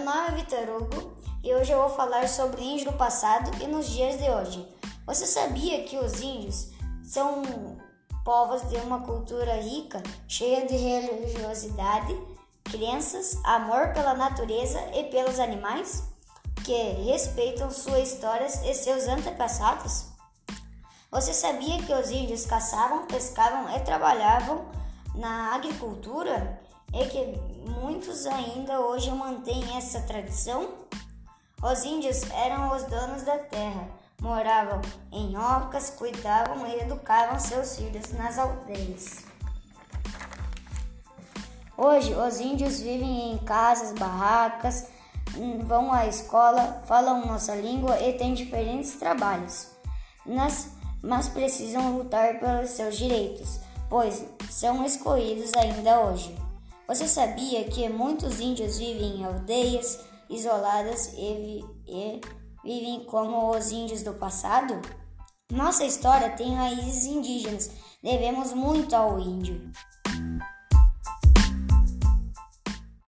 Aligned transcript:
nome 0.00 0.28
é 0.28 0.30
Vitor 0.32 0.76
Hugo 0.76 1.12
e 1.42 1.54
hoje 1.54 1.70
eu 1.70 1.78
vou 1.78 1.88
falar 1.88 2.28
sobre 2.28 2.64
índio 2.64 2.90
no 2.90 2.98
passado 2.98 3.48
e 3.62 3.66
nos 3.68 3.88
dias 3.88 4.18
de 4.18 4.28
hoje. 4.28 4.68
Você 5.06 5.24
sabia 5.24 5.84
que 5.84 5.96
os 5.96 6.20
índios 6.20 6.70
são 7.04 7.42
povos 8.24 8.68
de 8.68 8.76
uma 8.78 9.02
cultura 9.02 9.54
rica, 9.60 10.02
cheia 10.26 10.66
de 10.66 10.74
religiosidade, 10.74 12.18
crenças, 12.64 13.38
amor 13.44 13.92
pela 13.92 14.14
natureza 14.14 14.80
e 14.94 15.04
pelos 15.04 15.38
animais, 15.38 16.02
que 16.64 16.74
respeitam 17.04 17.70
suas 17.70 18.08
histórias 18.08 18.62
e 18.64 18.74
seus 18.74 19.06
antepassados? 19.06 20.06
Você 21.12 21.32
sabia 21.32 21.80
que 21.84 21.94
os 21.94 22.10
índios 22.10 22.44
caçavam, 22.46 23.06
pescavam 23.06 23.70
e 23.76 23.80
trabalhavam 23.80 24.66
na 25.14 25.54
agricultura 25.54 26.60
e 26.92 27.04
que 27.06 27.38
muitos 27.70 27.93
ainda 28.26 28.80
hoje 28.80 29.10
mantêm 29.10 29.76
essa 29.76 30.00
tradição? 30.00 30.68
Os 31.62 31.84
índios 31.84 32.22
eram 32.30 32.74
os 32.74 32.84
donos 32.84 33.22
da 33.22 33.38
terra, 33.38 33.88
moravam 34.20 34.80
em 35.12 35.36
ocas, 35.36 35.90
cuidavam 35.90 36.66
e 36.66 36.80
educavam 36.80 37.38
seus 37.38 37.76
filhos 37.76 38.12
nas 38.12 38.38
aldeias. 38.38 39.24
Hoje, 41.76 42.14
os 42.14 42.40
índios 42.40 42.80
vivem 42.80 43.32
em 43.32 43.38
casas, 43.38 43.92
barracas, 43.98 44.86
vão 45.64 45.92
à 45.92 46.06
escola, 46.06 46.82
falam 46.86 47.26
nossa 47.26 47.54
língua 47.54 47.98
e 48.00 48.12
têm 48.12 48.34
diferentes 48.34 48.94
trabalhos. 48.94 49.68
Nas 50.24 50.74
mas 51.04 51.28
precisam 51.28 51.98
lutar 51.98 52.38
pelos 52.40 52.70
seus 52.70 52.96
direitos, 52.96 53.60
pois 53.90 54.24
são 54.50 54.84
excluídos 54.84 55.52
ainda 55.54 56.00
hoje. 56.00 56.34
Você 56.86 57.08
sabia 57.08 57.64
que 57.64 57.88
muitos 57.88 58.40
índios 58.40 58.78
vivem 58.78 59.16
em 59.16 59.24
aldeias 59.24 59.98
isoladas 60.28 61.12
e, 61.14 61.64
e 61.86 62.20
vivem 62.62 63.04
como 63.04 63.50
os 63.56 63.72
índios 63.72 64.02
do 64.02 64.14
passado? 64.14 64.80
Nossa 65.50 65.84
história 65.84 66.30
tem 66.30 66.54
raízes 66.54 67.04
indígenas, 67.04 67.70
devemos 68.02 68.52
muito 68.52 68.94
ao 68.94 69.18
índio. 69.18 69.70